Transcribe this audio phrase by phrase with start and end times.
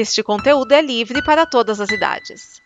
[0.00, 2.62] Este conteúdo é livre para todas as idades.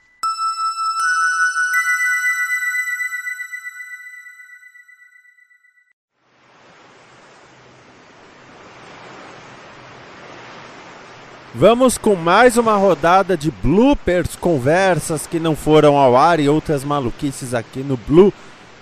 [11.55, 16.85] Vamos com mais uma rodada de bloopers, conversas que não foram ao ar e outras
[16.85, 18.31] maluquices aqui no Blue.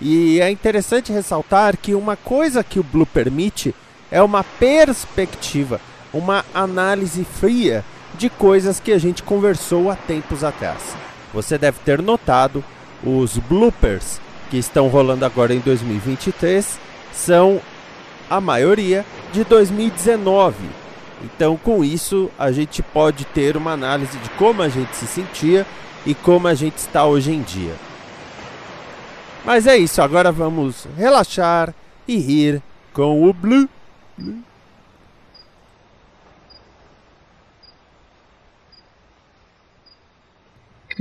[0.01, 3.73] E é interessante ressaltar que uma coisa que o Blue permite
[4.11, 5.79] é uma perspectiva,
[6.13, 7.85] uma análise fria
[8.21, 10.95] de coisas que a gente conversou há tempos atrás.
[11.33, 12.63] Você deve ter notado
[13.03, 16.79] os bloopers que estão rolando agora em 2023
[17.11, 17.59] são
[18.29, 20.81] a maioria de 2019
[21.23, 25.65] então, com isso, a gente pode ter uma análise de como a gente se sentia
[26.05, 27.75] e como a gente está hoje em dia.
[29.45, 31.73] Mas é isso, agora vamos relaxar
[32.07, 32.61] e rir
[32.93, 33.69] com o Blue.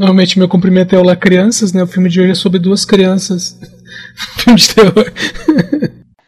[0.00, 1.82] Normalmente meu cumprimento é Olá Crianças, né?
[1.82, 3.60] O filme de hoje é sobre duas crianças.
[4.38, 5.12] filme de terror.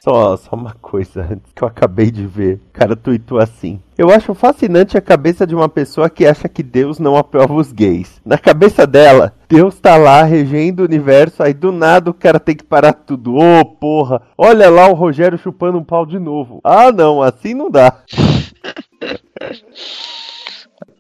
[0.05, 2.57] Só, só uma coisa antes que eu acabei de ver.
[2.57, 3.81] O cara tweetou assim.
[3.97, 7.73] Eu acho fascinante a cabeça de uma pessoa que acha que Deus não aprova os
[7.73, 8.21] gays.
[8.27, 12.55] Na cabeça dela, Deus tá lá regendo o universo, aí do nada o cara tem
[12.55, 13.37] que parar tudo.
[13.37, 16.61] Ô, oh, porra, olha lá o Rogério chupando um pau de novo.
[16.63, 18.03] Ah, não, assim não dá.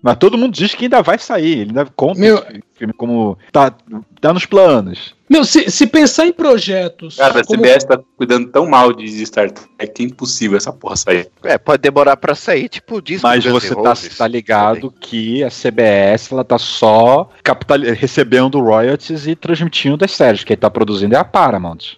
[0.03, 1.61] Mas todo mundo diz que ainda vai sair.
[1.61, 2.45] Ele ainda conta Meu...
[2.75, 3.39] filme como.
[3.51, 3.73] Tá,
[4.21, 5.15] tá nos planos.
[5.29, 7.17] Meu, se, se pensar em projetos.
[7.17, 7.59] Cara, a como...
[7.59, 11.31] CBS tá cuidando tão mal de Star Trek que é impossível essa porra sair.
[11.43, 16.33] É, pode demorar pra sair, tipo, disco Mas você tá, tá, ligado que a CBS
[16.33, 17.79] ela tá só capital...
[17.81, 20.45] recebendo royalties e transmitindo as séries.
[20.45, 21.97] Quem tá produzindo é a Paramount.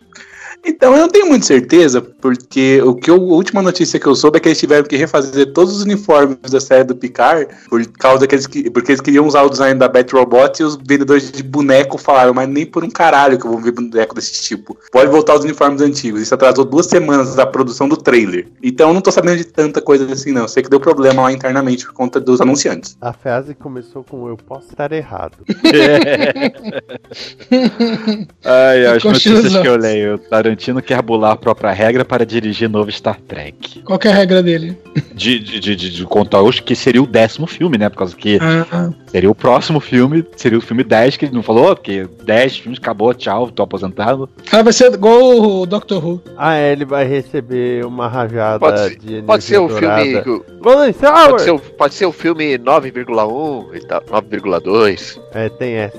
[0.64, 4.14] Então, eu não tenho muita certeza, porque o que eu, a última notícia que eu
[4.14, 7.84] soube é que eles tiveram que refazer todos os uniformes da série do Picard por
[7.98, 11.30] causa que eles, porque eles queriam usar o design da Bat Robot e os vendedores
[11.30, 14.76] de boneco falaram, mas nem por um caralho que eu vou ver boneco desse tipo.
[14.90, 16.22] Pode voltar os uniformes antigos.
[16.22, 18.46] Isso atrasou duas semanas da produção do trailer.
[18.62, 20.42] Então, eu não tô sabendo de tanta coisa assim, não.
[20.42, 22.96] Eu sei que deu problema lá internamente por conta dos anunciantes.
[23.00, 25.38] A frase começou com eu posso estar errado.
[28.44, 32.68] Ai, as notícias que eu leio, Tarantino Tarantino quer bular a própria regra para dirigir
[32.68, 33.80] novo Star Trek.
[33.80, 34.76] Qual é a regra dele?
[35.14, 37.88] De, de, de, de, de contar hoje que seria o décimo filme, né?
[37.88, 38.90] Por causa que ah.
[39.14, 42.80] Seria o próximo filme, seria o filme 10, que ele não falou, porque 10 filmes
[42.80, 44.28] acabou, tchau, tô aposentado.
[44.50, 46.20] Ah, vai ser igual o Doctor Who.
[46.36, 50.20] Ah, é, ele vai receber uma rajada pode, de Pode ser o filme.
[50.60, 55.20] Pode ser, pode ser o filme 9,1 e tal, 9,2.
[55.32, 55.96] É, tem essa.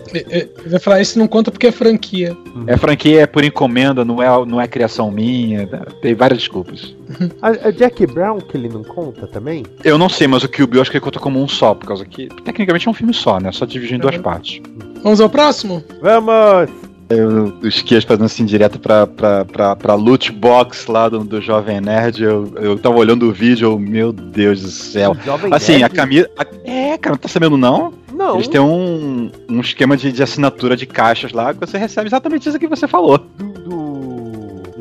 [0.68, 2.36] Vai falar, isso não conta porque é franquia.
[2.68, 5.66] É franquia, é por encomenda, não é não é criação minha,
[6.02, 6.94] tem várias desculpas.
[7.42, 9.64] A, a, Jack Brown, que ele não conta também?
[9.84, 11.88] Eu não sei, mas o Kill Bill acho que ele conta como um só, por
[11.88, 13.52] causa que tecnicamente é um filme só, né?
[13.52, 14.62] Só dividido em duas partes.
[15.04, 15.84] Vamos ao próximo?
[16.02, 16.70] Vamos!
[17.08, 21.40] Eu, o Esquias fazendo assim direto pra, pra, pra, pra loot box lá do, do
[21.40, 22.24] Jovem Nerd.
[22.24, 25.16] Eu, eu tava olhando o vídeo, eu, meu Deus do céu.
[25.52, 25.84] assim, Nerd?
[25.84, 26.30] a camisa.
[26.36, 27.94] A, é, cara, não tá sabendo não?
[28.12, 28.36] Não.
[28.36, 32.50] Eles têm um, um esquema de, de assinatura de caixas lá que você recebe exatamente
[32.50, 33.20] isso que você falou.
[33.20, 33.85] Do, do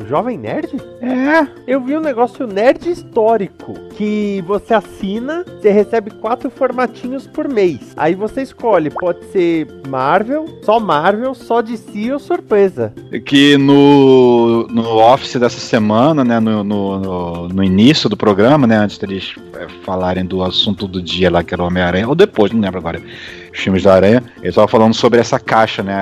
[0.05, 0.75] Jovem Nerd?
[1.01, 1.47] É.
[1.67, 7.93] Eu vi um negócio nerd histórico que você assina, você recebe quatro formatinhos por mês.
[7.95, 12.93] Aí você escolhe, pode ser Marvel, só Marvel, só DC ou surpresa.
[13.25, 18.77] Que no, no Office dessa semana, né, no, no, no, no início do programa, né,
[18.77, 22.51] antes deles é, falarem do assunto do dia lá, que era o Homem-Aranha, ou depois,
[22.51, 23.01] não lembro agora
[23.59, 25.95] filmes da Aranha, ele estava falando sobre essa caixa, né?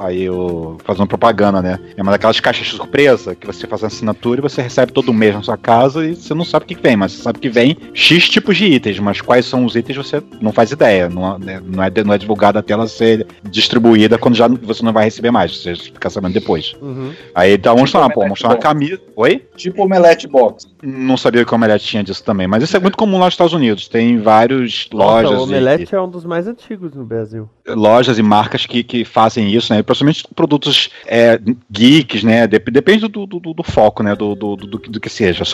[0.00, 1.78] Aí o fazendo propaganda, né?
[1.96, 5.34] É uma daquelas caixas surpresa que você faz a assinatura e você recebe todo mês
[5.34, 7.76] na sua casa e você não sabe o que vem, mas você sabe que vem
[7.92, 11.08] X tipos de itens, mas quais são os itens você não faz ideia.
[11.08, 14.92] Não, né, não, é, não é divulgado até ela ser distribuída quando já você não
[14.92, 16.74] vai receber mais, você fica sabendo depois.
[16.80, 17.12] Uhum.
[17.34, 19.00] Aí dá um mostrar, pô, mostrar uma camisa.
[19.16, 19.42] Oi?
[19.56, 20.68] Tipo Omelete Box.
[20.82, 23.34] Não sabia que o Omelete tinha disso também, mas isso é muito comum lá nos
[23.34, 23.88] Estados Unidos.
[23.88, 25.38] Tem vários lojas.
[25.38, 25.96] o Omelete e...
[25.96, 27.48] é um dos mais antigos no Brasil.
[27.74, 29.82] Lojas e marcas que, que fazem isso, né?
[29.82, 31.40] Principalmente produtos é,
[31.70, 32.46] geeks, né?
[32.46, 34.14] Depende do, do, do, foco, né?
[34.14, 35.44] Do, do, do, do que seja.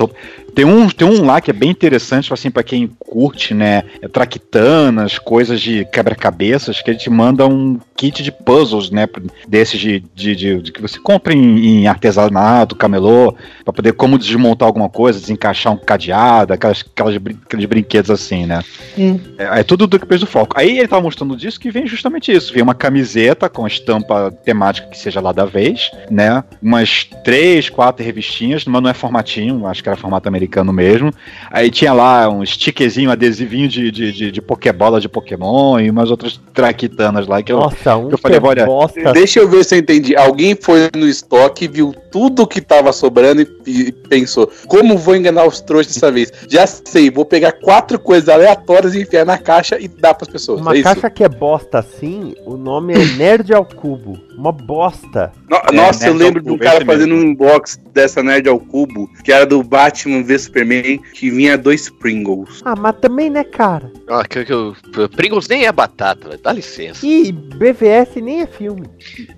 [0.54, 3.84] Tem um, tem um lá que é bem interessante, assim, para quem curte, né?
[4.00, 9.08] É, traquitanas, coisas de quebra-cabeças, que a gente manda um kit de puzzles, né?
[9.48, 13.34] Desses de, de, de, de que você compra em, em artesanato, camelô,
[13.64, 18.62] para poder como desmontar alguma coisa, desencaixar um cadeado, aquelas, aquelas, aqueles brinquedos assim, né?
[18.98, 19.18] Hum.
[19.38, 20.58] É, é tudo do que do foco.
[20.58, 22.52] Aí ele tava mostrando disso que vem justamente justamente isso.
[22.52, 26.42] Vinha uma camiseta com estampa temática que seja lá da vez, né?
[26.62, 31.12] Umas três, quatro revistinhas, mas não é formatinho, acho que era formato americano mesmo.
[31.50, 36.10] Aí tinha lá um stickerzinho, adesivinho de, de, de, de Pokébola de Pokémon e umas
[36.10, 39.12] outras traquitanas lá que eu, Nossa, um que eu falei, que olha, bosta.
[39.12, 40.16] Deixa eu ver se eu entendi.
[40.16, 45.46] Alguém foi no estoque, viu tudo que tava sobrando e, e pensou: como vou enganar
[45.46, 46.32] os trouxas dessa vez?
[46.48, 50.60] Já sei, vou pegar quatro coisas aleatórias e enfiar na caixa e dar pras pessoas.
[50.60, 50.84] Uma é isso?
[50.84, 54.20] caixa que é bosta assim, o nome é Nerd ao Cubo.
[54.36, 55.32] Uma bosta.
[55.50, 57.28] No- É, Nossa, eu Nerd lembro de um Cubo, cara fazendo mesmo.
[57.28, 61.88] um unbox dessa Nerd ao Cubo, que era do Batman v Superman, que vinha dois
[61.88, 62.60] Pringles.
[62.64, 63.90] Ah, mas também, né, cara?
[64.08, 64.76] Ah, que, que, eu-
[65.16, 66.40] Pringles nem é batata, velho.
[66.42, 67.04] Dá licença.
[67.06, 68.86] E BVS nem é filme.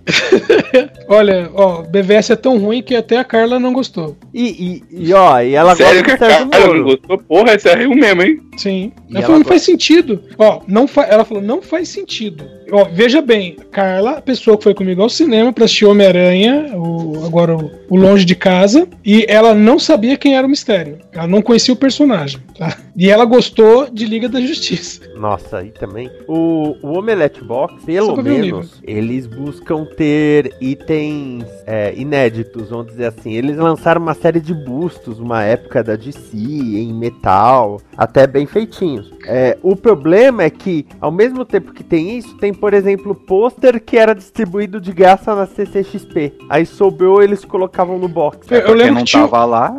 [1.08, 4.16] Olha, ó, BVS é tão ruim que até a Carla não gostou.
[4.32, 7.18] E, e, e, ó, e ela Sério que gosta a do Sérgio cara não gostou?
[7.18, 8.40] Porra, esse é rio mesmo, hein?
[8.56, 8.92] Sim.
[9.08, 10.22] E Ela ela falou, não faz sentido.
[10.36, 12.44] Ó, não fa ela falou, não faz sentido.
[12.70, 17.24] Ó, veja bem, Carla, a pessoa que foi comigo ao cinema pra assistir Homem-Aranha, o,
[17.24, 20.98] agora o, o Longe de Casa, e ela não sabia quem era o mistério.
[21.12, 22.76] Ela não conhecia o personagem, tá?
[22.96, 25.00] E ela gostou de Liga da Justiça.
[25.16, 26.10] Nossa, aí também.
[26.26, 33.32] O, o Omelette Box, pelo menos, eles buscam ter itens é, inéditos, vamos dizer assim.
[33.32, 39.12] Eles lançaram uma série de bustos, uma época da DC, em metal, até bem feitinhos.
[39.26, 43.80] É, o problema é que, ao mesmo tempo que tem isso, tem, por exemplo, pôster
[43.80, 46.34] que era distribuído de graça na CCXP.
[46.48, 48.46] Aí sobrou, eles colocavam no box.
[48.50, 49.74] Eu, eu lembro não que tinha, tava lá,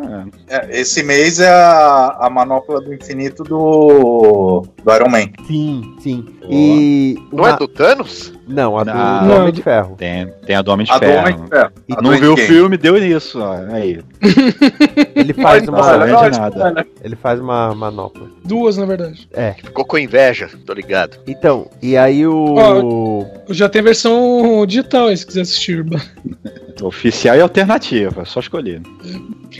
[0.48, 5.30] É, esse mês é a, a manopla do infinito do, do Iron Man.
[5.46, 6.26] Sim, sim.
[6.50, 7.16] E.
[7.32, 8.32] Não é do Thanos?
[8.48, 9.28] Não, a do, Não.
[9.28, 9.94] do Homem de Ferro.
[9.96, 11.20] tem, tem a do Homem de A do Ferro.
[11.20, 11.72] Homem de Ferro.
[11.88, 13.38] E A Não do viu o filme, deu nisso.
[13.40, 13.52] Ó.
[13.72, 14.00] Aí.
[15.14, 16.30] Ele faz Não uma.
[16.30, 16.86] de nada.
[17.02, 18.26] Ele faz uma manopla.
[18.44, 19.28] duas, na verdade.
[19.32, 19.52] É.
[19.52, 21.18] Ficou com inveja, tô ligado.
[21.26, 23.24] Então, e aí o.
[23.50, 25.84] Já tem versão digital aí, se quiser assistir.
[26.82, 28.80] Oficial e alternativa, só escolher.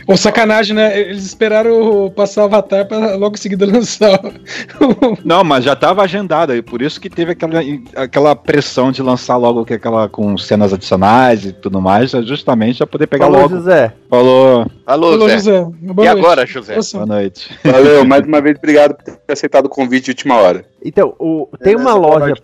[0.06, 0.99] Ou sacanagem, né?
[1.00, 4.19] Eles esperaram passar o Avatar pra logo em seguida lançar.
[4.25, 7.61] o- Não, mas já estava agendado, e por isso que teve aquela,
[7.96, 12.78] aquela pressão de lançar logo que aquela com cenas adicionais e tudo mais, é justamente
[12.78, 13.56] para poder pegar Falou, logo.
[13.56, 13.93] José.
[14.08, 15.34] Falou, Alô, Alô, Zé.
[15.34, 15.61] José.
[15.62, 15.75] Boa
[16.06, 16.08] E noite.
[16.08, 16.78] agora, José?
[16.94, 17.50] Boa noite.
[17.64, 20.64] Valeu, mais uma vez, obrigado por ter aceitado o convite de última hora.
[20.84, 21.49] Então, o...
[21.62, 22.34] tem uma Beleza, boa loja.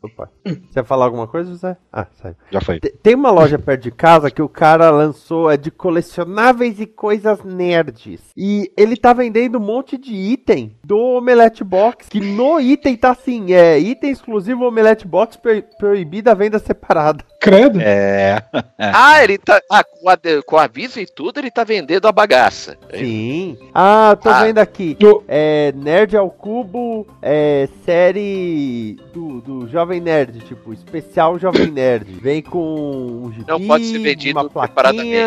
[0.00, 0.30] Opa.
[0.44, 1.76] Você vai falar alguma coisa, José?
[1.92, 2.36] Ah, sai.
[2.52, 2.78] Já foi.
[2.78, 6.86] Te- Tem uma loja perto de casa que o cara lançou é de colecionáveis e
[6.86, 8.20] coisas nerds.
[8.36, 12.08] E ele tá vendendo um monte de item do Omelette Box.
[12.08, 17.22] Que no item tá assim: é item exclusivo Omelette Box pro- proibida a venda separada.
[17.40, 17.78] credo.
[17.80, 18.42] É.
[18.80, 19.60] Ah, ele tá.
[19.70, 22.76] Ah, com, a, com aviso e tudo, ele tá vendendo a bagaça.
[22.96, 23.58] Sim.
[23.74, 24.44] Ah, tô Ah.
[24.44, 24.94] vendo aqui.
[24.98, 32.10] Do- É Nerd ao Cubo, é série do, do Jovem Nerd, tipo, especial Jovem Nerd.
[32.22, 34.72] Vem com um gibi, Não pode ser vendido uma plaquinha,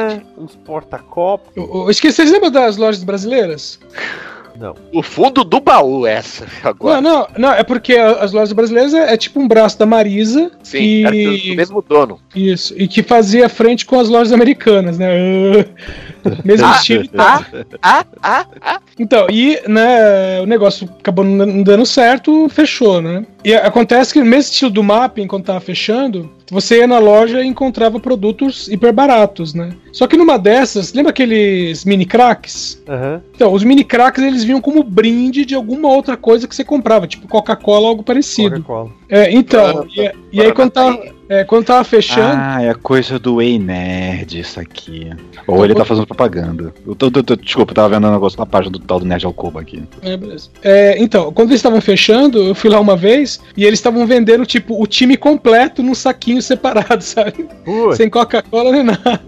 [0.10, 0.26] separadamente.
[0.38, 1.52] uns porta-copos.
[1.56, 3.80] Eu, eu esqueci, vocês lembram das lojas brasileiras?
[4.58, 4.76] Não.
[4.94, 6.46] O fundo do baú, essa.
[6.64, 7.02] Agora.
[7.02, 10.52] Não, não, não, é porque as lojas brasileiras é, é tipo um braço da Marisa.
[10.64, 11.56] Sim, era do, e...
[11.56, 12.20] mesmo dono.
[12.36, 15.10] Isso, e que fazia frente com as lojas americanas, né?
[16.46, 17.26] Mesmo Ah, estilo e tal.
[17.28, 17.46] Ah,
[17.82, 18.80] ah, ah, ah.
[19.00, 23.26] Então, e né, o negócio acabou não não dando certo, fechou, né?
[23.44, 27.42] E acontece que no mesmo estilo do mapping, quando tava fechando, você ia na loja
[27.42, 29.70] e encontrava produtos hiper baratos, né?
[29.94, 32.84] Só que numa dessas, lembra aqueles mini cracks?
[32.88, 33.22] Aham.
[33.34, 37.08] Então, os mini cracks eles vinham como brinde de alguma outra coisa que você comprava,
[37.08, 38.58] tipo Coca-Cola ou algo parecido.
[38.58, 38.92] Coca-Cola.
[39.08, 41.02] É, então, e, e aí quando tava,
[41.34, 45.10] é, quando tava fechando, Ah, é coisa do Ei Nerd isso aqui.
[45.48, 46.74] Ou ele tá fazendo propaganda.
[46.86, 49.06] Eu tô- tô- tô- desculpa, eu tava vendo um negócio na página do tal do
[49.06, 49.84] Nerd ao Cubo aqui.
[50.02, 50.50] É, beleza.
[50.64, 54.46] É, então, quando eles estavam fechando, eu fui lá uma vez e eles estavam vendendo,
[54.46, 57.48] tipo, o time completo num saquinho separado, sabe?
[57.66, 59.22] Putz, Sem Coca-Cola nem nada.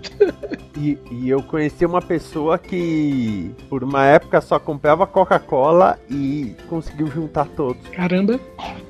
[0.78, 7.08] e, e eu conheci uma pessoa que, por uma época, só comprava Coca-Cola e conseguiu
[7.08, 7.82] juntar todos.
[7.92, 8.40] Caramba.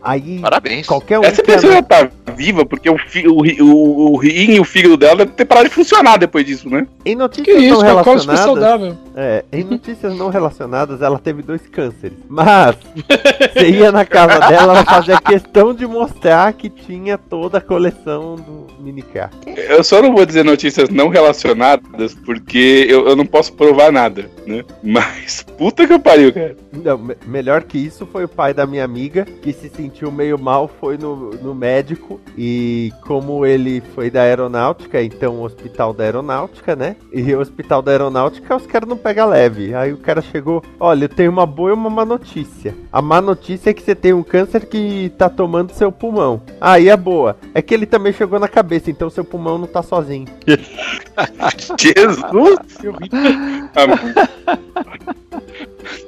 [0.01, 0.85] Aí, Parabéns.
[0.87, 4.59] qualquer um Essa pessoa já tá viva porque o, fi, o, o, o rim e
[4.59, 6.87] o fígado dela devem ter parado de funcionar depois disso, né?
[7.05, 8.97] Em Que notícias isso, não Coca-Cola super relacionadas, saudável.
[9.15, 12.17] É, em notícias não relacionadas, ela teve dois cânceres.
[12.27, 12.75] Mas
[13.53, 18.35] você ia na casa dela, ela fazia questão de mostrar que tinha toda a coleção
[18.35, 19.33] do Minicart.
[19.45, 24.29] Eu só não vou dizer notícias não relacionadas porque eu, eu não posso provar nada,
[24.45, 24.63] né?
[24.81, 26.55] Mas puta que eu pariu, cara.
[26.71, 30.37] Não, me- melhor que isso foi o pai da minha amiga, que se sentiu meio
[30.39, 32.19] mal, foi no, no médico.
[32.37, 36.95] E como ele foi da aeronáutica, então o hospital da aeronáutica, né?
[37.11, 39.75] E o hospital da aeronáutica, os caras não pega leve.
[39.75, 42.73] Aí o cara chegou, olha, eu tenho uma boa e uma má notícia.
[42.91, 46.41] A má notícia é que você tem um câncer que tá tomando seu pulmão.
[46.61, 49.83] Aí a boa é que ele também chegou na cabeça, então seu pulmão não tá
[49.83, 50.27] sozinho.
[51.77, 52.57] Jesus!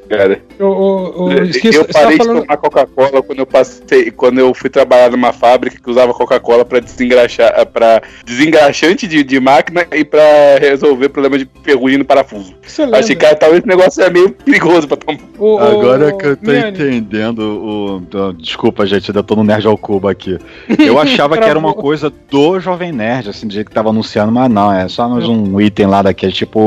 [0.07, 4.11] Cara, Eu, eu, eu, eu, esqueci, tava parei de falando- tomar Coca-Cola quando eu passei,
[4.11, 9.39] quando eu fui trabalhar numa fábrica que usava Coca-Cola para desengraxar, para desengraxante de, de
[9.39, 10.21] máquina e para
[10.59, 12.53] resolver problema de ferrugem no parafuso.
[12.77, 12.99] Lembra?
[12.99, 15.19] Achei que talvez esse negócio é meio perigoso para tomar.
[15.39, 18.33] O- o- Agora que eu tô Miane, entendendo o.
[18.33, 20.37] Desculpa, gente, ainda tô no Nerd ao Cubo aqui.
[20.77, 24.31] Eu achava que era uma coisa do Jovem Nerd, assim, do jeito que tava anunciando,
[24.31, 26.59] mas não, é só mais um item lá daquele, tipo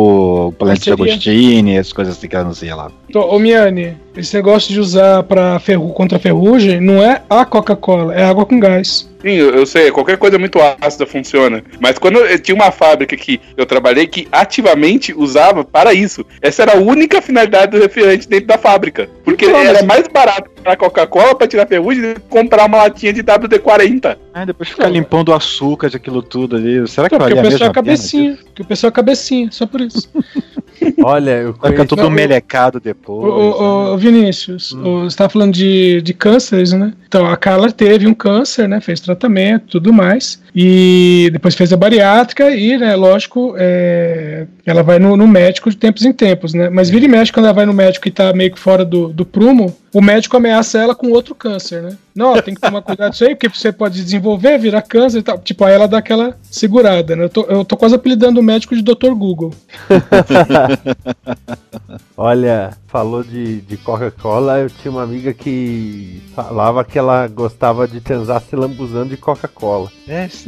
[0.48, 1.12] o Planeta de Parceria.
[1.14, 2.90] Agostini, essas coisas assim que anuncia lá.
[3.12, 8.14] Tô- Ô, Miane, esse negócio de usar pra ferru contra ferrugem não é a Coca-Cola,
[8.14, 9.08] é água com gás.
[9.20, 11.62] Sim, eu, eu sei, qualquer coisa muito ácida funciona.
[11.80, 16.24] Mas quando eu, tinha uma fábrica que eu trabalhei que ativamente usava para isso.
[16.40, 19.08] Essa era a única finalidade do refrigerante dentro da fábrica.
[19.24, 22.78] Porque Então, era mas- mais barato comprar Coca-Cola para tirar ferrugem do que comprar uma
[22.78, 24.16] latinha de WD-40.
[24.32, 26.86] Aí depois ficar limpando o açúcar de aquilo tudo ali.
[26.86, 28.38] Será que Não, porque valia o pessoal é mesmo a pena cabecinha.
[28.44, 30.08] Porque o pessoal é cabecinha, só por isso.
[31.02, 31.86] Olha, eu conheço...
[31.86, 33.24] tudo Não, o- melecado depois.
[33.24, 33.30] né?
[33.30, 36.92] ô, ô, Vinícius, ô, você tá falando de, de cânceres, né?
[37.06, 38.80] Então, a Carla teve um câncer, né?
[38.80, 40.42] Fez tratamento tudo mais.
[40.60, 45.76] E depois fez a bariátrica e, né, lógico, é, ela vai no, no médico de
[45.76, 46.68] tempos em tempos, né?
[46.68, 49.06] Mas vira e mexe quando ela vai no médico e tá meio que fora do,
[49.06, 51.96] do prumo, o médico ameaça ela com outro câncer, né?
[52.14, 55.22] Não, ó, tem que tomar cuidado disso aí, porque você pode desenvolver, virar câncer e
[55.22, 55.38] tal.
[55.38, 57.24] Tipo, aí ela dá aquela segurada, né?
[57.24, 59.14] Eu tô, eu tô quase apelidando o médico de Dr.
[59.14, 59.54] Google.
[62.16, 68.00] Olha, falou de, de Coca-Cola, eu tinha uma amiga que falava que ela gostava de
[68.00, 69.88] transar se lambuzando de Coca-Cola.
[70.06, 70.47] É, sim.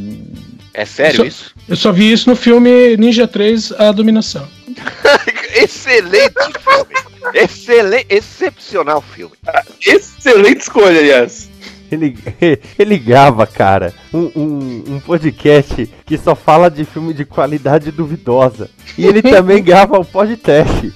[0.73, 1.55] É sério isso?
[1.69, 4.47] Eu só vi isso no filme Ninja 3, A Dominação.
[5.55, 7.11] Excelente filme.
[7.35, 9.35] Excelente, excepcional filme.
[9.87, 11.51] Excelente escolha, aliás.
[11.91, 12.17] Ele,
[12.79, 18.71] ele grava, cara, um, um, um podcast que só fala de filme de qualidade duvidosa.
[18.97, 20.93] E ele também grava o podcast.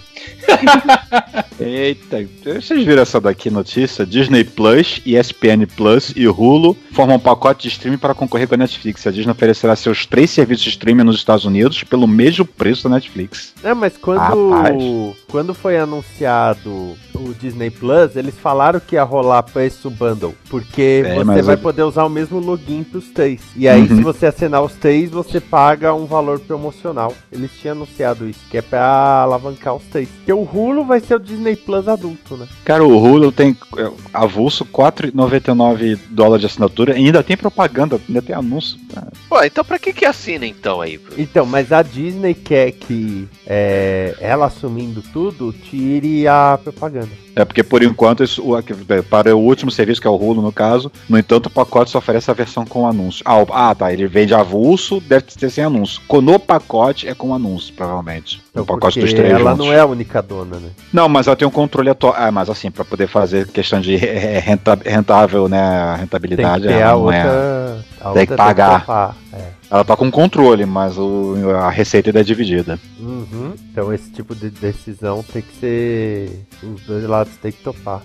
[1.60, 4.04] Eita, vocês viram essa daqui notícia?
[4.04, 8.58] Disney Plus, ESPN Plus e Hulu formam um pacote de streaming para concorrer com a
[8.58, 9.06] Netflix.
[9.06, 12.96] A Disney oferecerá seus três serviços de streaming nos Estados Unidos pelo mesmo preço da
[12.96, 13.54] Netflix.
[13.62, 14.18] É, mas quando,
[14.50, 14.82] Rapaz.
[15.28, 20.34] quando foi anunciado o Disney Plus, eles falaram que ia rolar preço bundle.
[20.50, 23.40] Porque É, você vai eu- poder usar o mesmo login pros três.
[23.56, 23.96] E aí, Uhum.
[23.96, 27.14] se você assinar os três, você paga um valor promocional.
[27.30, 28.82] Eles tinham anunciado isso, que é pra
[29.22, 30.08] alavancar os três.
[30.08, 32.46] Porque o Hulu vai ser o Disney Plus adulto, né?
[32.64, 38.22] Cara, o Hulu tem é, avulso 4,99 dólares de assinatura e ainda tem propaganda, ainda
[38.22, 38.78] tem anúncio.
[38.92, 39.12] cara.
[39.28, 41.00] Pô, então pra que que assina então aí?
[41.18, 47.23] Então, mas a Disney quer que é, ela assumindo tudo tire a propaganda.
[47.36, 50.52] É porque por enquanto, isso, o- para o último serviço, que é o Hulu no
[50.52, 53.22] caso, no entanto o pacote só oferece a versão com anúncio.
[53.24, 56.00] Ah, o- ah, tá, ele vende avulso, deve ter sem anúncio.
[56.22, 58.40] No pacote é com anúncio, provavelmente.
[58.50, 59.66] Então, pacote dos três ela juntos.
[59.66, 60.68] não é a única dona, né?
[60.92, 62.14] Não, mas ela tem um controle atual.
[62.16, 66.66] Ah, mas assim, pra poder fazer questão de re- renta- rentável, né, a Tem rentabilidade,
[66.68, 67.18] que ela a não outra.
[67.18, 68.12] é.
[68.14, 69.16] Tem que pagar.
[69.34, 69.48] É.
[69.70, 72.78] Ela tá com controle, mas o- a receita ainda é dividida.
[73.00, 73.54] Uhum.
[73.70, 76.40] Então esse tipo de decisão tem que ser.
[76.62, 78.02] Os dois lados tem que topar.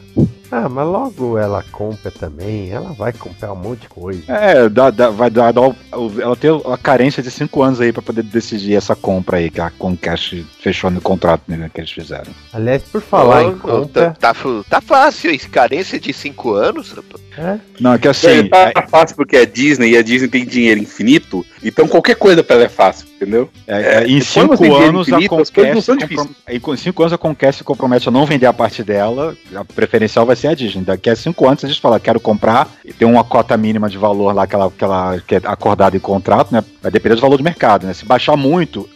[0.52, 2.72] Ah, mas logo ela compra também.
[2.72, 4.24] Ela vai comprar um monte de coisa.
[4.28, 5.76] É, dá, dá- vai dar, o-
[6.20, 9.62] ela tem a carência de cinco anos aí pra poder decidir essa compra aí que
[9.62, 12.32] a Comcast fechou no contrato né, que eles fizeram.
[12.52, 14.16] Aliás, por falar Ô, em compra.
[14.20, 15.48] Tá, tá, tá fácil, isso.
[15.50, 16.96] Carência de 5 anos.
[17.38, 20.46] É, Não, é que assim, É, tá fácil porque é Disney e a Disney tem
[20.46, 21.19] dinheiro infinito,
[21.64, 23.50] então qualquer coisa pra ela é fácil, entendeu?
[23.68, 25.50] É, é, em quando cinco anos a infinito, as
[25.86, 26.28] são comprom-
[26.74, 30.26] em cinco anos a Comcast se compromete a não vender a parte dela, a preferencial
[30.26, 30.84] vai ser a Disney.
[30.84, 33.98] Daqui a cinco anos a gente fala, quero comprar, e tem uma cota mínima de
[33.98, 36.64] valor lá que ela, que ela que é acordada em contrato, né?
[36.82, 37.94] Vai depender do valor do mercado, né?
[37.94, 38.88] Se baixar muito,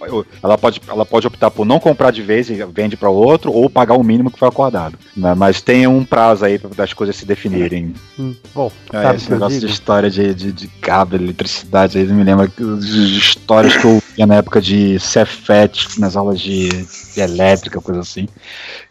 [0.42, 3.70] ela pode, ela pode optar por não comprar de vez e vende para outro, ou
[3.70, 4.98] pagar o mínimo que foi acordado.
[5.16, 5.34] né?
[5.36, 7.94] Mas tem um prazo aí para das coisas se definirem.
[8.18, 12.48] hum, bom, É, esse negócio de história de, de, de cabo, eletricidade, aí me lembra
[12.48, 18.02] de histórias que eu via na época de Cefet, nas aulas de, de elétrica, coisa
[18.02, 18.28] assim.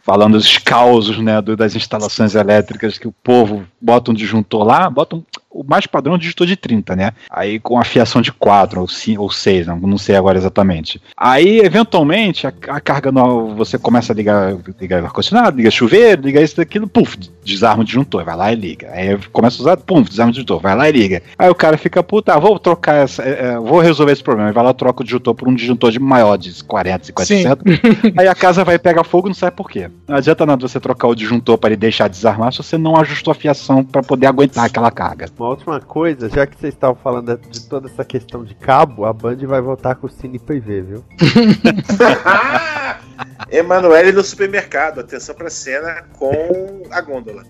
[0.05, 4.91] Falando dos causos, né, do- das instalações elétricas, que o povo bota um disjuntor lá,
[4.91, 7.13] bota um, o, mais padrão digitou de 30, né?
[7.31, 11.01] Aí com a fiação de 4 ou 5 ou 6, não, não sei agora exatamente.
[11.17, 16.41] Aí, eventualmente, a, a carga no, você começa a ligar, ligar ar-condicionado, liga chuveiro, liga
[16.41, 18.91] isso daquilo, puf, desarma o disjuntor, vai lá e liga.
[18.93, 21.23] Aí começa a usar, pum, desarma o disjuntor, vai lá e liga.
[21.39, 24.49] Aí o cara fica, puta, ah, vou trocar essa, é, é, vou resolver esse problema.
[24.49, 28.15] Aí vai lá, troca o disjuntor por um disjuntor de maior, de 40, 50%.
[28.17, 29.91] Aí a casa vai pegar fogo, não sabe por quê.
[30.07, 33.33] Não adianta nada você trocar o disjuntor para ele deixar desarmar se você não ajustou
[33.33, 35.27] a fiação para poder aguentar aquela carga.
[35.39, 39.13] Uma última coisa, já que vocês estavam falando de toda essa questão de cabo, a
[39.13, 41.05] Band vai voltar com o Cine PV, viu?
[43.51, 45.01] Emanuele no supermercado.
[45.01, 47.43] Atenção pra cena com a gôndola.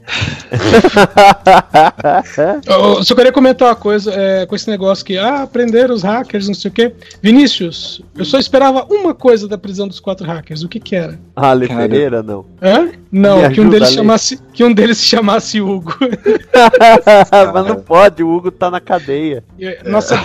[2.67, 6.49] eu só queria comentar uma coisa é, com esse negócio que, ah, prenderam os hackers,
[6.49, 6.95] não sei o quê.
[7.21, 10.63] Vinícius, eu só esperava uma coisa da prisão dos quatro hackers.
[10.63, 11.19] O que que era?
[11.37, 12.45] Ah, Pereira, não.
[12.61, 12.91] Hã?
[13.13, 15.95] Não, que um, deles chamasse, que um deles se chamasse Hugo.
[17.53, 19.45] Mas não pode, o Hugo tá na cadeia.
[19.85, 20.19] Nossa,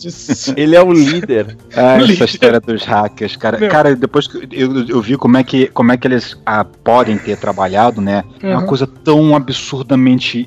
[0.54, 1.56] ele é o líder.
[1.74, 2.24] Ah, essa líder.
[2.24, 3.58] história dos hackers, cara.
[3.58, 3.70] Meu.
[3.70, 7.16] Cara, depois que eu, eu vi como é que, como é que eles ah, podem
[7.16, 8.22] ter trabalhado, né?
[8.42, 8.50] Uhum.
[8.50, 10.46] É uma coisa tão absurdamente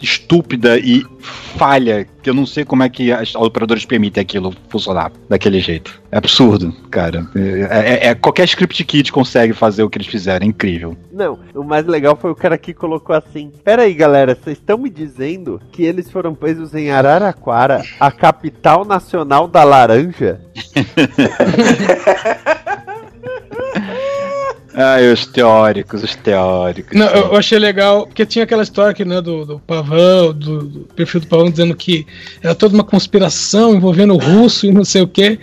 [0.00, 1.04] estúpida e
[1.58, 6.02] falha que eu não sei como é que os operadores permitem aquilo funcionar daquele jeito.
[6.10, 7.26] É absurdo, cara.
[7.36, 10.96] É, é, é, qualquer script kit consegue fazer o que eles fizeram, é incrível.
[11.12, 14.78] Não, o mais legal foi o cara que colocou assim: Pera aí, galera, vocês estão
[14.78, 20.40] me dizendo que eles foram presos em Araraquara, a capital nacional da laranja?
[24.74, 26.98] Ah, os teóricos, os teóricos.
[26.98, 30.80] Não, eu achei legal, porque tinha aquela história aqui, né, do, do Pavão, do, do,
[30.96, 32.04] perfil do Pavão, dizendo que
[32.42, 35.38] era toda uma conspiração envolvendo o russo e não sei o quê.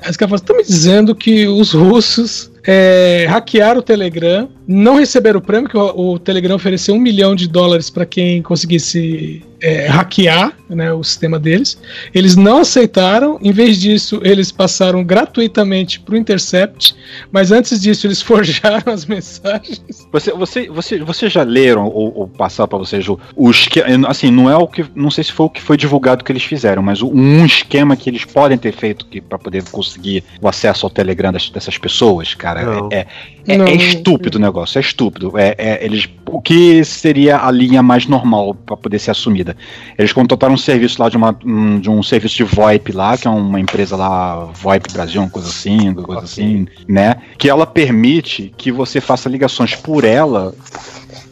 [0.00, 5.38] Aí os caras estão me dizendo que os russos é, hackearam o Telegram, não receberam
[5.38, 9.86] o prêmio, que o, o Telegram ofereceu um milhão de dólares para quem conseguisse é,
[9.86, 11.78] hackear né, o sistema deles.
[12.12, 16.94] Eles não aceitaram, em vez disso, eles passaram gratuitamente para o Intercept,
[17.32, 19.82] mas antes disso, eles forjaram as mensagens.
[20.12, 24.08] Você, você, você, você já leram ou, ou passaram para vocês o, o esquema?
[24.08, 24.84] Assim, não é o que.
[24.94, 28.10] Não sei se foi o que foi divulgado que eles fizeram, mas um esquema que
[28.10, 32.88] eles podem ter feito para poder conseguir o acesso ao Telegram das, dessas pessoas, cara.
[32.92, 33.06] É,
[33.46, 35.36] é, é, estúpido o negócio, é estúpido.
[35.36, 39.56] É, é, eles, o que seria a linha mais normal para poder ser assumida?
[39.98, 43.26] Eles contrataram um serviço lá de, uma, um, de um serviço de VoIP lá, que
[43.26, 47.16] é uma empresa lá, VoIP Brasil, uma coisa assim, uma coisa assim, né?
[47.36, 50.54] Que ela permite que você faça ligações por ela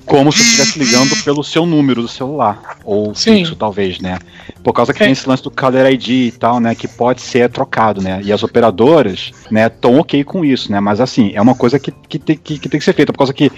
[0.05, 2.79] como se estivesse ligando pelo seu número do celular.
[2.85, 3.37] Ou Sim.
[3.37, 4.19] fixo, talvez, né?
[4.63, 5.07] Por causa que é.
[5.07, 6.75] tem esse lance do Caller ID e tal, né?
[6.75, 8.21] Que pode ser trocado, né?
[8.25, 10.81] E as operadoras, né, estão ok com isso, né?
[10.81, 13.13] Mas assim, é uma coisa que, que, tem, que, que tem que ser feita.
[13.13, 13.51] Por causa que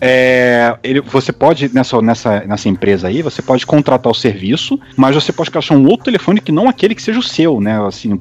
[0.00, 5.14] é, ele, você pode, nessa, nessa, nessa empresa aí, você pode contratar o serviço, mas
[5.14, 7.80] você pode achar um outro telefone que não aquele que seja o seu, né?
[7.86, 8.20] Assim,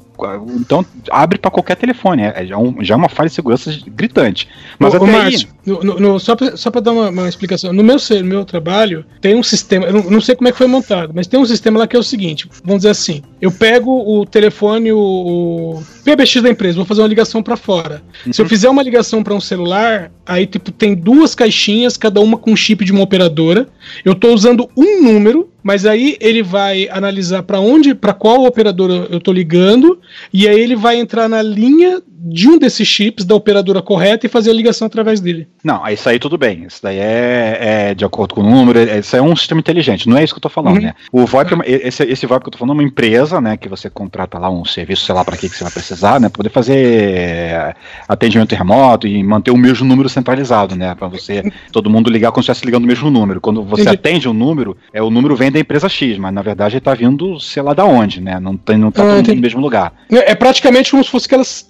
[0.56, 2.24] então, abre para qualquer telefone.
[2.24, 4.48] É, já, um, já é uma falha de segurança gritante.
[4.78, 5.74] Mas ô, até ô, Márcio, aí...
[5.84, 9.44] no, no, só para dar uma, uma, explicação, no meu, no meu trabalho, tem um
[9.44, 11.88] sistema, eu não, não, sei como é que foi montado, mas tem um sistema lá
[11.88, 16.50] que é o seguinte: vamos dizer assim, eu pego o telefone, o, o PBX da
[16.50, 18.02] empresa, vou fazer uma ligação para fora.
[18.26, 18.34] Uhum.
[18.34, 18.50] Se eu uhum.
[18.50, 22.84] fizer uma ligação para um celular, aí tipo tem duas caixinhas, cada uma com chip
[22.86, 23.68] de uma operadora.
[24.06, 29.08] Eu tô usando um número mas aí ele vai analisar para onde, para qual operadora
[29.10, 30.00] eu estou ligando,
[30.34, 34.30] e aí ele vai entrar na linha de um desses chips da operadora correta e
[34.30, 35.48] fazer a ligação através dele.
[35.64, 36.66] Não, isso aí tudo bem.
[36.66, 37.58] Isso daí é,
[37.90, 40.34] é de acordo com o número, é, isso é um sistema inteligente, não é isso
[40.34, 40.84] que eu estou falando, uhum.
[40.84, 40.94] né?
[41.12, 43.68] O VoIP, é esse, esse VoIP que eu estou falando é uma empresa, né, que
[43.68, 46.50] você contrata lá um serviço, sei lá para que, que você vai precisar, né, poder
[46.50, 47.76] fazer é,
[48.08, 52.44] atendimento remoto e manter o mesmo número centralizado, né, para você, todo mundo ligar como
[52.44, 53.42] se estivesse ligando o mesmo número.
[53.42, 53.96] Quando você Entendi.
[53.96, 56.94] atende um número, é o número vem da empresa X, mas na verdade ele está
[56.94, 59.94] vindo, sei lá da onde, né, não, tem, não tá ah, no mesmo lugar.
[60.12, 61.62] É, é praticamente como se fosse aquelas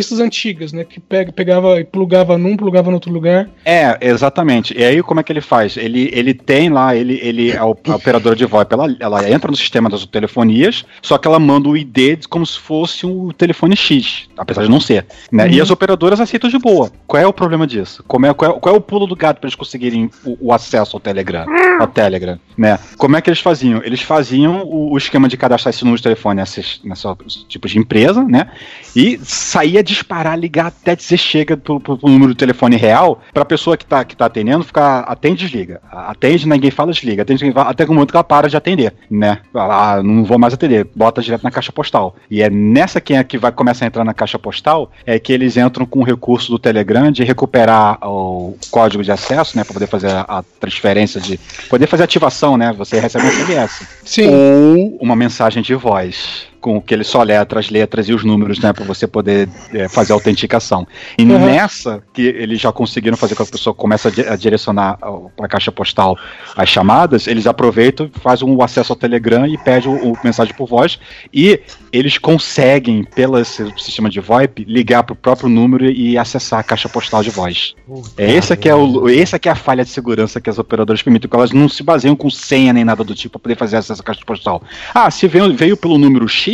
[0.00, 0.84] telefonistas antigas, né?
[0.84, 3.48] Que pega, pegava e plugava num, plugava no outro lugar.
[3.64, 4.76] É, exatamente.
[4.76, 5.76] E aí como é que ele faz?
[5.76, 9.88] Ele, ele tem lá, ele, ele a, operadora de VoIP, ela, ela entra no sistema
[9.88, 14.62] das telefonias, só que ela manda o ID como se fosse um telefone X, apesar
[14.62, 15.06] de não ser.
[15.30, 15.44] Né?
[15.44, 15.50] Uhum.
[15.50, 16.90] E as operadoras aceitam de boa.
[17.06, 18.02] Qual é o problema disso?
[18.06, 20.52] Como é, qual, é, qual é o pulo do gato para eles conseguirem o, o,
[20.52, 21.46] acesso ao Telegram?
[21.78, 22.78] Ao Telegram, né?
[22.96, 23.82] Como é que eles faziam?
[23.84, 27.78] Eles faziam o, o esquema de cadastrar esse número de telefone nesses, nesses tipos de
[27.78, 28.50] empresa, né?
[28.94, 33.44] E saía disparar, ligar até dizer chega pro, pro, pro número do telefone real, pra
[33.44, 35.80] pessoa que tá, que tá atendendo ficar atende e desliga.
[35.90, 37.22] Atende, ninguém fala, desliga.
[37.22, 39.38] Atende, ninguém fala, até o momento que ela para de atender, né?
[39.54, 42.16] Ah, não vou mais atender, bota direto na caixa postal.
[42.30, 45.32] E é nessa que é que vai começar a entrar na caixa postal, é que
[45.32, 49.74] eles entram com o recurso do Telegram de recuperar o código de acesso, né, para
[49.74, 52.72] poder fazer a, a transferência de poder fazer ativação, né?
[52.72, 53.86] Você recebe um SMS.
[54.04, 54.28] Sim.
[54.28, 58.58] Ou uma mensagem de voz com que ele só letra as letras e os números,
[58.60, 60.86] né, para você poder é, fazer a autenticação.
[61.18, 61.38] E Uhum.
[61.38, 64.98] nessa que eles já conseguiram fazer com que a pessoa comece a, di- a direcionar
[65.36, 66.18] para a caixa postal
[66.56, 70.68] as chamadas, eles aproveitam, fazem um acesso ao Telegram e pedem o, o mensagem por
[70.68, 70.98] voz
[71.32, 71.60] e
[71.92, 76.88] eles conseguem, pelo sistema de VoIP, ligar para o próprio número e acessar a caixa
[76.88, 77.74] postal de voz.
[78.16, 81.02] É esse que é o, esse que é a falha de segurança que as operadoras
[81.02, 83.76] permitem, que elas não se baseiam com senha nem nada do tipo para poder fazer
[83.76, 84.62] acesso à caixa postal.
[84.94, 86.49] Ah, se veio, veio pelo número X,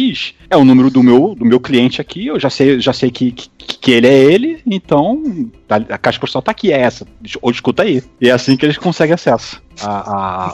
[0.50, 3.30] é o número do meu, do meu cliente aqui, eu já sei, já sei que,
[3.32, 3.48] que,
[3.80, 5.22] que ele é ele, então
[5.66, 7.06] tá- a caixa postal tá aqui, é essa.
[7.42, 8.02] Ou escuta aí.
[8.20, 9.60] E é assim que eles conseguem acesso.
[9.80, 9.88] A,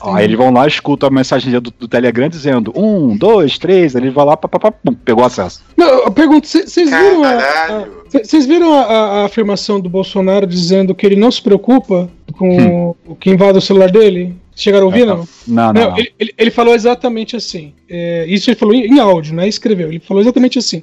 [0.04, 3.94] a- aí eles vão lá, escutam a mensagem do, do Telegram dizendo um, dois, três,
[3.94, 5.62] aí eles vão lá, pá, pá, pá, pum, pegou acesso.
[5.76, 8.02] Não, eu pergunto, vocês viram a- a.
[8.22, 12.94] Vocês viram a, a- a afirmação do Bolsonaro dizendo que ele não se preocupa com
[13.06, 14.34] o que invade o celular dele?
[14.54, 15.16] Chegaram a ouvir, não?
[15.16, 15.98] Não, não, Não, não.
[15.98, 17.72] Ele, ele- ele falou exatamente assim.
[17.88, 19.48] É, isso ele falou em, em áudio, né?
[19.48, 19.88] Escreveu.
[19.88, 20.82] Ele falou exatamente assim.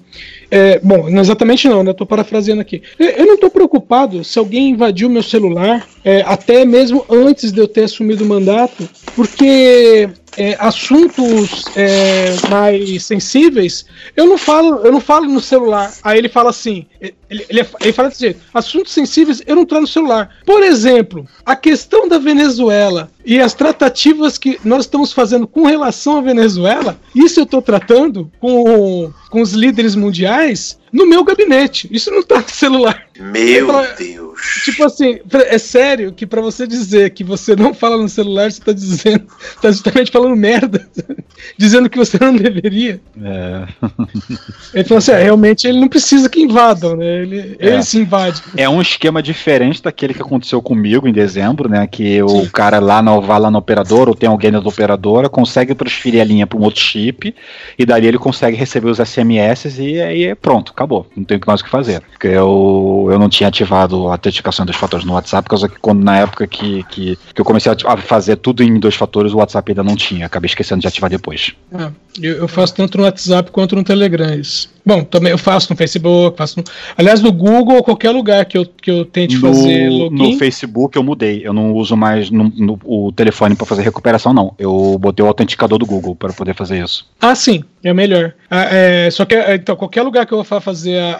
[0.49, 1.93] É, bom, não exatamente não, né?
[1.93, 2.81] Tô parafraseando aqui.
[2.97, 7.59] Eu, eu não tô preocupado se alguém invadiu meu celular, é, até mesmo antes de
[7.59, 14.91] eu ter assumido o mandato, porque é, assuntos é, mais sensíveis, eu não falo, eu
[14.91, 15.93] não falo no celular.
[16.01, 19.81] Aí ele fala assim, ele, ele, ele fala desse jeito, assuntos sensíveis eu não trago
[19.81, 20.29] no celular.
[20.45, 26.17] Por exemplo, a questão da Venezuela e as tratativas que nós estamos fazendo com relação
[26.17, 31.89] à Venezuela, isso eu estou tratando com, com os líderes mundiais no meu gabinete.
[31.91, 33.08] Isso não tá no celular.
[33.19, 34.39] Meu Pra- Deus.
[34.63, 38.51] Tipo assim, pra- é sério que pra você dizer que você não fala no celular,
[38.51, 39.25] você tá dizendo,
[39.61, 40.87] tá justamente falando merda,
[41.57, 43.01] dizendo que você não deveria.
[43.21, 43.67] É.
[44.73, 47.05] Ele falou assim, é, realmente ele não precisa que invadam, né?
[47.23, 47.67] Ele, É.
[47.73, 48.41] ele se invade.
[48.55, 51.87] É um esquema diferente daquele que aconteceu comigo em dezembro, né?
[51.87, 55.73] Que o cara lá no, vai lá na operadora, ou tem alguém na operadora, consegue
[55.75, 57.33] transferir a linha para um outro chip,
[57.77, 61.07] e dali ele consegue receber os SMS e aí é pronto, acabou.
[61.15, 62.01] Não tem mais o que fazer.
[62.11, 65.79] Porque eu, eu não tinha ativado a autenticação dos fatores no WhatsApp, por causa que
[65.79, 69.37] quando, na época que, que, que eu comecei a fazer tudo em dois fatores, o
[69.37, 70.25] WhatsApp ainda não tinha.
[70.25, 71.53] Acabei esquecendo de ativar depois.
[71.73, 71.91] Ah,
[72.21, 74.69] eu, eu faço tanto no WhatsApp quanto no Telegram isso.
[74.85, 76.63] Bom, também eu faço no Facebook, faço no,
[76.97, 80.15] aliás no Google ou qualquer lugar que eu, que eu tente fazer No, login.
[80.33, 81.41] no Facebook eu mudei.
[81.45, 84.55] Eu não uso mais no- no- o telefone para fazer recuperação, não.
[84.57, 87.05] Eu botei o autenticador do Google para poder fazer isso.
[87.21, 88.33] Ah, sim, é melhor.
[88.49, 91.19] Ah, é, só que então, qualquer lugar que eu vá fazer a,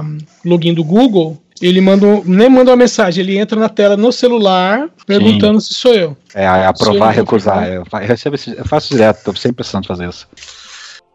[0.00, 0.04] a
[0.44, 4.10] login do Google, ele manda um- nem manda uma mensagem, ele entra na tela no
[4.12, 6.16] celular perguntando se sou eu.
[6.34, 7.68] É, aprovar, Sim, recusar.
[7.68, 10.26] Eu, fa- eu recebo eu faço direto, tô sempre precisando fazer isso.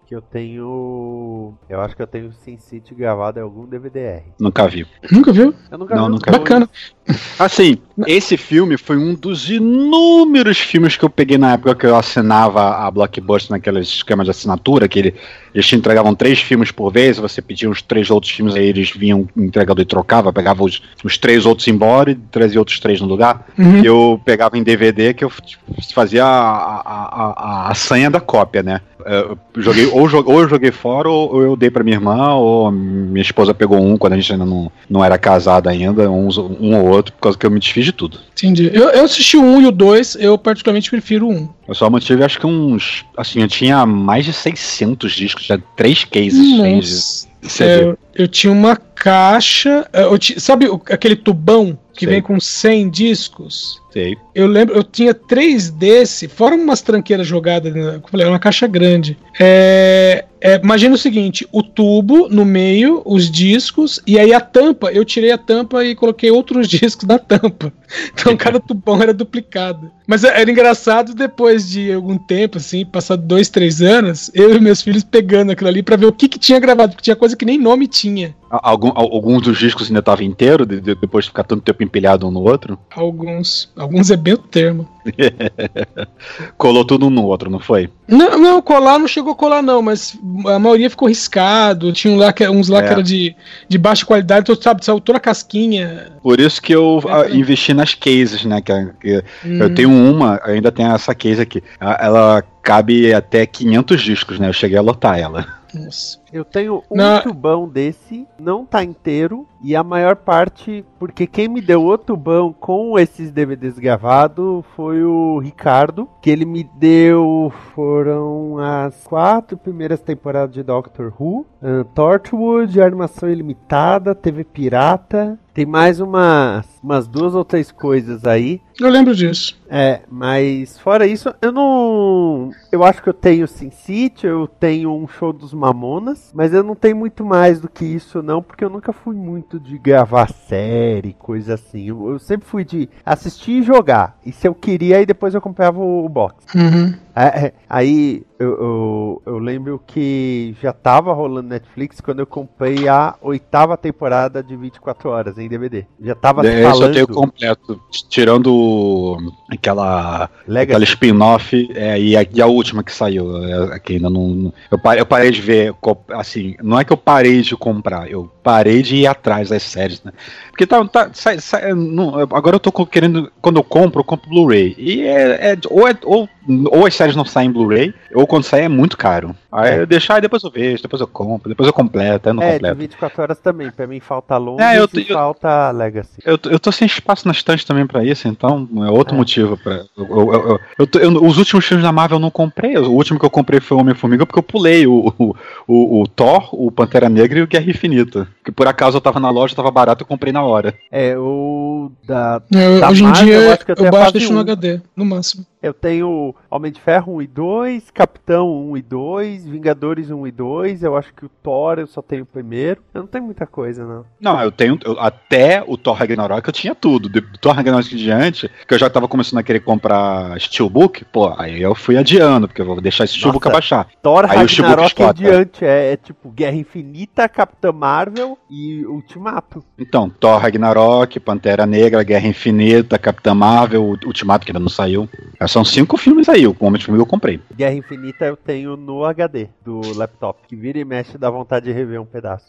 [0.07, 1.53] Que eu tenho.
[1.69, 4.23] Eu acho que eu tenho SimCity gravado em algum DVD-R.
[4.39, 4.87] Nunca vi.
[5.11, 5.53] Nunca viu?
[5.69, 6.11] Eu nunca Não, vi.
[6.11, 6.37] nunca vi.
[6.37, 6.69] Bacana.
[7.37, 11.95] Assim, esse filme foi um dos inúmeros filmes que eu peguei na época que eu
[11.95, 15.15] assinava a Blockbuster naquele esquema de assinatura, que ele,
[15.53, 18.91] eles te entregavam três filmes por vez, você pedia os três outros filmes, aí eles
[18.91, 22.99] vinham, o entregador e trocava, pegava os, os três outros embora e trazia outros três
[23.01, 23.45] no lugar.
[23.57, 23.83] Uhum.
[23.83, 28.63] Eu pegava em DVD que eu tipo, fazia a, a, a, a senha da cópia,
[28.63, 28.81] né?
[29.07, 33.21] Eu joguei, ou, ou eu joguei fora, ou, eu dei pra minha irmã, ou minha
[33.21, 36.87] esposa pegou um quando a gente ainda não, não era casado ainda, uns- um, ou
[36.87, 38.19] outro, por causa que eu me desfiz de tudo.
[38.33, 38.69] Entendi.
[38.73, 41.49] Eu, eu assisti o 1 e o 2, eu particularmente prefiro o 1.
[41.69, 43.05] Eu só mantive, acho que uns.
[43.17, 47.27] Assim, eu tinha mais de 600 discos, já três cases CD.
[47.59, 49.87] É, eu, eu tinha uma caixa.
[49.93, 52.13] é, sabe aquele tubão que Sei.
[52.13, 53.81] vem com 100 discos?
[53.91, 54.15] Sei.
[54.35, 58.39] Eu lembro, eu tinha três desse, fora umas tranqueiras jogadas, né, eu falei, era uma
[58.39, 59.17] caixa grande.
[59.39, 64.91] É, é, imagina o seguinte: o tubo no meio, os discos, e aí a tampa,
[64.91, 67.71] eu tirei a tampa e coloquei outros discos na tampa.
[68.13, 69.91] Então cada tubão era duplicado.
[70.05, 74.59] Mas é- era engraçado depois de algum tempo, assim, passado dois, três anos, eu e
[74.59, 77.35] meus filhos pegando aquilo ali pra ver o que, que tinha gravado, porque tinha coisa
[77.35, 78.35] que nem nome tinha.
[78.49, 80.25] Algum, al- alguns dos discos ainda estavam
[80.65, 82.77] de- de- depois de ficar tanto tempo empilhado um no outro.
[82.95, 83.69] Alguns.
[83.75, 84.87] Alguns é bem o termo.
[86.57, 87.89] Colou tudo um no outro, não foi?
[88.07, 91.91] Não, não, colar não chegou a colar, não, mas a maioria ficou riscado.
[91.91, 92.83] Tinha um lá que, uns lá É.
[92.83, 93.35] que era de,
[93.67, 96.11] de baixa qualidade, então, sabe, saiu toda a casquinha.
[96.21, 98.61] Por isso que eu É, ah, investi nas cases, né?
[98.61, 99.57] Que, que Hum.
[99.59, 101.63] Eu tenho uma, ainda tenho essa case aqui.
[101.79, 104.49] A- Ela cabe até 500 discos, né?
[104.49, 105.45] Eu cheguei a lotar ela.
[105.73, 106.19] Nossa.
[106.31, 111.47] Eu tenho um Na- tubão desse, não tá inteiro, e a maior parte, porque quem
[111.47, 117.51] me deu o tubão com esses DVDs gravados foi o Ricardo, que ele me deu,
[117.75, 125.65] foram as quatro primeiras temporadas de Doctor Who, ah, Torchwood, Armação Ilimitada, TV Pirata, tem
[125.65, 129.59] mais umas, umas duas ou três coisas aí, Eu lembro disso.
[129.67, 132.51] é, mas fora isso, eu não.
[132.71, 136.61] Eu acho que eu tenho Sin City, eu tenho um show dos Mamonas, mas eu
[136.61, 140.29] não tenho muito mais do que isso, não, porque eu nunca fui muito de gravar
[140.29, 141.87] série, coisa assim.
[141.87, 144.15] Eu, eu sempre fui de assistir e jogar.
[144.23, 146.45] E se eu queria, aí depois eu comprava o, o box.
[146.55, 146.93] Uhum.
[147.15, 152.87] É, é, aí eu, eu, eu lembro que já tava rolando Netflix quando eu comprei
[152.87, 155.85] a oitava temporada de 24 horas em DVD.
[155.99, 156.93] Já tava se Esse eu falando.
[156.93, 157.81] tenho completo.
[158.09, 159.17] Tirando
[159.49, 160.71] aquela, Legacy.
[160.71, 163.43] aquela spin-off é, e, a, e a última que saiu.
[163.43, 164.53] é, que ainda não.
[164.69, 165.73] Eu parei, eu parei de ver.
[166.11, 170.01] Assim, não é que eu parei de comprar, eu parei de ir atrás das séries,
[170.05, 170.13] né?
[170.49, 170.83] Porque tá.
[170.85, 173.29] tá sai- sai- não, agora eu tô querendo.
[173.41, 174.73] Quando eu compro, eu compro Blu-ray.
[174.77, 176.29] E é, é- ou, é- ou,
[176.71, 179.35] ou as séries não saem em Blu-ray, ou quando sai é muito caro.
[179.51, 182.35] Aí eu deixo, aí depois eu vejo, depois eu compro, depois eu completo, aí eu
[182.35, 182.75] não É, de completo.
[182.77, 183.69] 24 horas também.
[183.69, 186.21] Pra mim falta longe É, eu- e eu- falta Legacy.
[186.25, 189.17] Eu, eu tô sem espaço na estante também pra isso, então é outro É.
[189.17, 189.83] motivo pra.
[189.97, 192.77] Eu, eu- eu- eu eu- os últimos filmes da Marvel eu não comprei.
[192.77, 195.35] O último que eu comprei foi o Homem-Formiga porque eu pulei o, o,
[195.67, 198.27] o- o Thor, o Pantera Negra e o Guerra Infinita.
[198.47, 200.73] Que por acaso eu tava na loja, tava barato, eu comprei na hora.
[200.89, 202.41] É, o da.
[202.49, 204.41] Eu- Da hoje em Marvel, dia eu acho que eu eu, baixo deixo no um.
[204.41, 205.45] HD, no máximo.
[205.61, 210.31] Eu tenho Homem de Ferro 1 e 2, Capitão 1 e 2, Vingadores 1 e
[210.31, 210.83] 2.
[210.83, 212.79] Eu acho que o Thor eu só tenho o primeiro.
[212.93, 214.05] Eu não tenho muita coisa, não.
[214.21, 214.79] Não, eu tenho.
[214.85, 217.09] eu- até o Thor Ragnarok eu tinha tudo.
[217.09, 221.33] Do Thor Ragnarok em diante, que eu já tava começando a querer comprar Steelbook, pô,
[221.37, 223.55] aí eu fui adiando, porque eu vou deixar esse Steelbook Nossa.
[223.57, 223.87] abaixar.
[224.01, 225.65] Thor Aí o Steelbook Ragnarok em diante.
[225.65, 229.63] É, é tipo Guerra Infinita, Capitã Marvel e Ultimato.
[229.77, 235.09] Então, Thor Ragnarok, Pantera Negra, Guerra Infinita, Capitã Marvel, Ultimato, que ainda não saiu.
[235.39, 237.39] É, São cinco filmes aí, o Homem-Formiga eu comprei.
[237.55, 241.71] Guerra Infinita eu tenho no HD do laptop, que vira e mexe dá vontade de
[241.71, 242.47] rever um pedaço.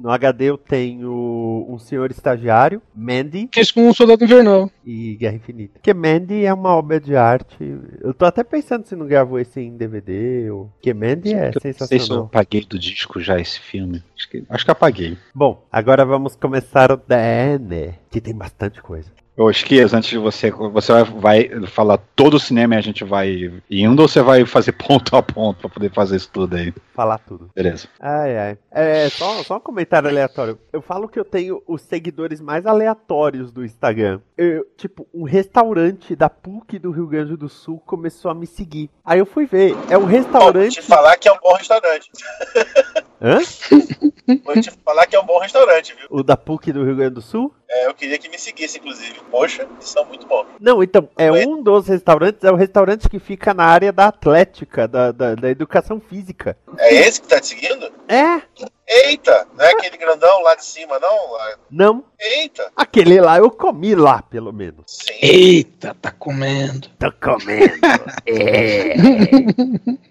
[0.00, 4.70] No HD eu tenho Um Senhor Estagiário, Mandy Fiz com o Soldado Invernal.
[4.84, 5.74] e Guerra Infinita.
[5.74, 7.56] Porque Mandy é uma obra de arte.
[8.00, 10.50] Eu tô até pensando se não gravou esse em DVD.
[10.50, 10.66] Ou...
[10.74, 12.24] Porque Mandy é Eu não sei se eu sensacional.
[12.26, 14.02] apaguei do disco já esse filme.
[14.16, 14.87] Acho que, acho que apaguei.
[15.34, 19.10] Bom, agora vamos começar o DN, que tem bastante coisa.
[19.38, 23.04] Ô, Esquias, antes de você, você vai, vai falar todo o cinema e a gente
[23.04, 26.74] vai indo ou você vai fazer ponto a ponto pra poder fazer isso tudo aí?
[26.92, 27.48] Falar tudo.
[27.54, 27.86] Beleza.
[28.00, 28.58] Ai, ai.
[28.68, 30.58] É, só, só um comentário aleatório.
[30.72, 34.18] Eu falo que eu tenho os seguidores mais aleatórios do Instagram.
[34.36, 38.90] Eu, tipo, um restaurante da PUC do Rio Grande do Sul começou a me seguir.
[39.04, 39.76] Aí eu fui ver.
[39.88, 40.72] É um Vou restaurante.
[40.72, 42.10] te falar que é um bom restaurante.
[43.20, 43.38] Hã?
[44.44, 46.06] Vou te falar que é um bom restaurante, viu?
[46.10, 47.52] O da PUC do Rio Grande do Sul?
[47.68, 49.18] É, eu queria que me seguisse, inclusive.
[49.30, 50.46] Poxa, eles são muito bons.
[50.60, 51.46] Não, então, é Oi?
[51.46, 55.50] um dos restaurantes, é o restaurante que fica na área da atlética, da, da, da
[55.50, 56.56] educação física.
[56.78, 57.90] É esse que tá te seguindo?
[58.06, 58.42] É?
[58.90, 61.32] Eita, não é aquele grandão lá de cima, não?
[61.32, 62.04] Lá- Não.
[62.18, 64.84] Eita, Aquele lá eu comi lá, pelo menos.
[64.86, 65.12] sim.
[65.20, 66.88] Eita, tá comendo.
[66.98, 67.78] Tô comendo.
[68.26, 68.94] É.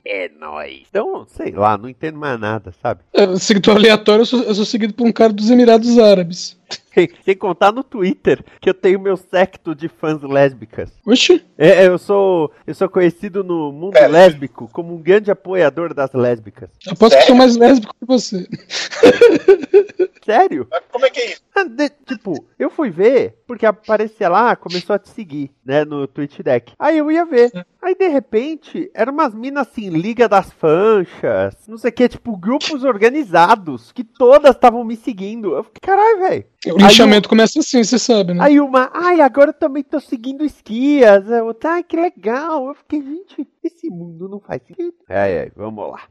[0.05, 0.83] É nóis.
[0.89, 3.01] Então, sei lá, não entendo mais nada, sabe?
[3.13, 6.57] É, seguidor aleatório, eu sou, eu sou seguido por um cara dos Emirados Árabes.
[6.97, 10.89] Sem, sem contar no Twitter, que eu tenho meu secto de fãs lésbicas.
[11.05, 14.07] Oxi, É, eu sou eu sou conhecido no mundo Pera.
[14.07, 16.69] lésbico como um grande apoiador das lésbicas.
[16.89, 18.47] aposto que sou mais lésbico que você.
[20.27, 20.67] Sério?
[20.69, 21.41] Mas como é que é isso?
[21.55, 26.05] Ah, de- tipo, eu fui ver, porque aparecia lá, começou a te seguir, né, no
[26.05, 26.73] Twitch Deck.
[26.77, 27.49] Aí eu ia ver.
[27.81, 32.35] Aí de repente, eram umas minas assim, Liga das Fanchas, não sei o que, tipo,
[32.35, 35.55] grupos organizados, que todas estavam me seguindo.
[35.55, 36.45] Eu fiquei, caralho, velho.
[36.73, 38.43] O linchamento começa assim, você sabe, né?
[38.43, 41.25] Aí uma, ai, agora eu também tô seguindo esquias.
[41.45, 42.67] Outra, ai, que legal.
[42.67, 44.93] Eu fiquei, gente, esse mundo não faz sentido.
[45.07, 46.01] Ai, ai, vamos lá.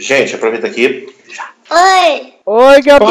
[0.00, 1.12] Gente, aproveita aqui.
[1.70, 3.04] Oi, Oi, Gabi!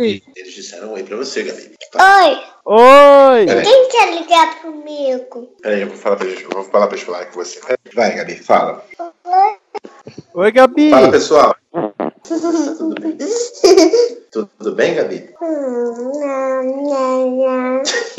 [0.00, 0.22] Oi.
[0.36, 1.74] Eles disseram oi pra você, Gabi.
[1.94, 3.46] oi, Oi!
[3.62, 5.52] Quem quer ligar comigo?
[5.60, 6.42] Peraí, eu vou falar pra eles.
[6.42, 7.60] Eu vou falar pra eles falarem com você.
[7.94, 8.82] Vai, Gabi, fala.
[10.34, 10.90] Oi, Gabi!
[10.90, 11.54] Fala, pessoal.
[12.22, 13.18] Tudo bem?
[14.32, 15.30] Tudo bem, Gabi?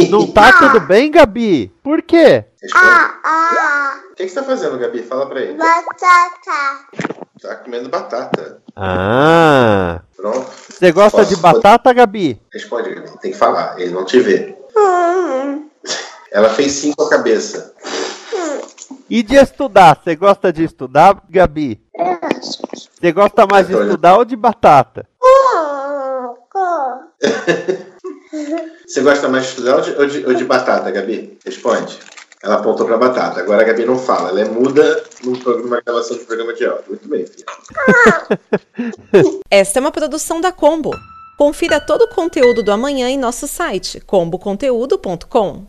[0.10, 1.72] Não tá tudo bem, Gabi?
[1.82, 2.46] Por quê?
[2.74, 5.02] Ah, ah, O que, que você tá fazendo, Gabi?
[5.02, 5.54] Fala pra ele.
[5.58, 7.25] batata.
[7.46, 8.60] Tá comendo batata.
[8.76, 10.02] Ah!
[10.18, 10.50] Pronto.
[10.70, 12.42] Você gosta Posso- de batata, Gabi?
[12.52, 13.20] Responde, Gabi.
[13.22, 13.80] Tem que falar.
[13.80, 14.58] Ele não te vê.
[16.32, 17.74] Ela fez sim com a cabeça.
[19.10, 20.02] E de estudar?
[20.04, 21.80] Você gosta de estudar, Gabi?
[23.00, 25.08] Você gosta mais de estudar ou de batata?
[28.86, 31.38] Você gosta mais de estudar ou de, ou de, ou de batata, Gabi?
[31.46, 32.00] Responde.
[32.46, 33.40] Ela apontou pra batata.
[33.40, 34.30] Agora a Gabi não fala.
[34.30, 36.86] Ela é muda num programa, gravação de programa de áudio.
[36.90, 37.44] Muito bem, filha.
[39.50, 40.92] Esta é uma produção da Combo.
[41.40, 45.66] Confira todo o conteúdo do amanhã em nosso site comboconteúdo.com.